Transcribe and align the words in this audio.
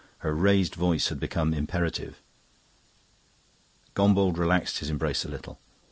Her 0.25 0.33
raised 0.33 0.73
voice 0.73 1.09
had 1.09 1.19
become 1.19 1.53
imperative. 1.53 2.23
Gombauld 3.93 4.35
relaxed 4.39 4.79
his 4.79 4.89
embrace 4.89 5.23
a 5.25 5.29
little. 5.29 5.59